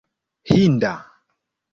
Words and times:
hinda 0.49 0.93